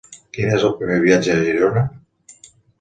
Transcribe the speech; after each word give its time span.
Quin 0.37 0.53
és 0.55 0.65
el 0.69 0.73
primer 0.79 0.97
viatge 1.05 1.37
a 1.37 1.45
Girona? 1.51 1.87